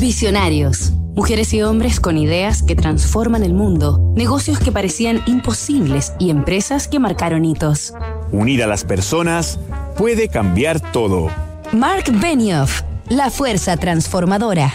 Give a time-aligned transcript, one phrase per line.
[0.00, 0.92] Visionarios.
[1.16, 6.86] Mujeres y hombres con ideas que transforman el mundo, negocios que parecían imposibles y empresas
[6.86, 7.94] que marcaron hitos.
[8.30, 9.58] Unir a las personas
[9.96, 11.30] puede cambiar todo.
[11.72, 14.72] Mark Benioff, la fuerza transformadora.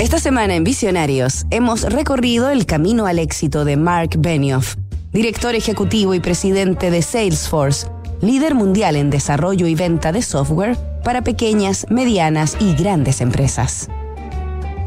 [0.00, 4.74] Esta semana en Visionarios hemos recorrido el camino al éxito de Mark Benioff,
[5.12, 7.86] director ejecutivo y presidente de Salesforce,
[8.20, 13.88] líder mundial en desarrollo y venta de software para pequeñas, medianas y grandes empresas.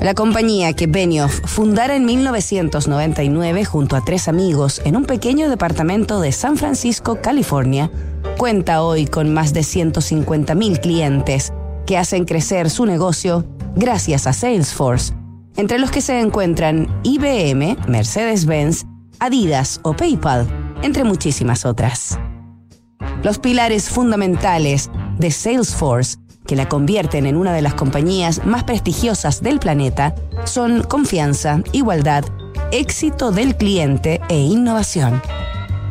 [0.00, 6.20] La compañía que Benioff fundara en 1999 junto a tres amigos en un pequeño departamento
[6.20, 7.90] de San Francisco, California,
[8.36, 11.52] cuenta hoy con más de 150.000 clientes
[11.86, 13.46] que hacen crecer su negocio
[13.76, 15.14] gracias a Salesforce,
[15.56, 18.84] entre los que se encuentran IBM, Mercedes-Benz,
[19.20, 20.46] Adidas o PayPal,
[20.82, 22.18] entre muchísimas otras.
[23.24, 29.42] Los pilares fundamentales de Salesforce, que la convierten en una de las compañías más prestigiosas
[29.42, 32.22] del planeta, son confianza, igualdad,
[32.70, 35.22] éxito del cliente e innovación.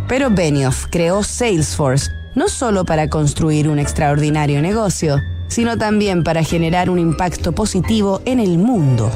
[0.07, 6.91] Pero Benioff creó Salesforce no solo para construir un extraordinario negocio, sino también para generar
[6.91, 9.11] un impacto positivo en el mundo.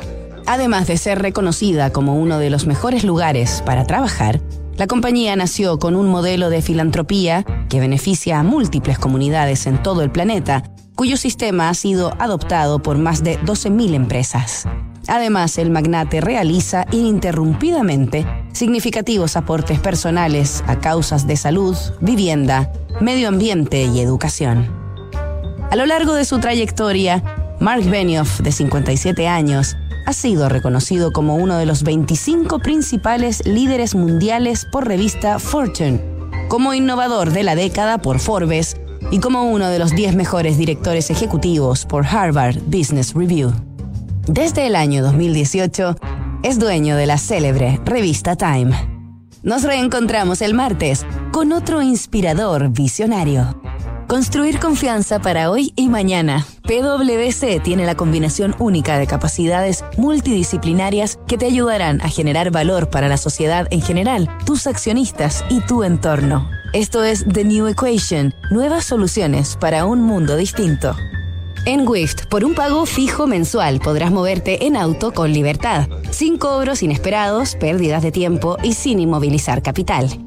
[0.47, 4.39] Además de ser reconocida como uno de los mejores lugares para trabajar,
[4.77, 10.03] la compañía nació con un modelo de filantropía que beneficia a múltiples comunidades en todo
[10.03, 10.63] el planeta,
[10.95, 14.67] cuyo sistema ha sido adoptado por más de 12.000 empresas.
[15.07, 23.85] Además, el magnate realiza ininterrumpidamente significativos aportes personales a causas de salud, vivienda, medio ambiente
[23.85, 24.69] y educación.
[25.71, 27.23] A lo largo de su trayectoria,
[27.59, 29.75] Mark Benioff, de 57 años,
[30.07, 35.99] ha sido reconocido como uno de los 25 principales líderes mundiales por revista Fortune,
[36.47, 38.77] como innovador de la década por Forbes
[39.11, 43.51] y como uno de los 10 mejores directores ejecutivos por Harvard Business Review.
[44.27, 45.97] Desde el año 2018,
[46.41, 48.71] es dueño de la célebre revista Time.
[49.43, 53.61] Nos reencontramos el martes con otro inspirador visionario.
[54.07, 56.45] Construir confianza para hoy y mañana.
[56.63, 63.09] PwC tiene la combinación única de capacidades multidisciplinarias que te ayudarán a generar valor para
[63.09, 66.49] la sociedad en general, tus accionistas y tu entorno.
[66.71, 70.95] Esto es The New Equation, nuevas soluciones para un mundo distinto.
[71.65, 76.81] En Wift, por un pago fijo mensual podrás moverte en auto con libertad, sin cobros
[76.81, 80.26] inesperados, pérdidas de tiempo y sin inmovilizar capital.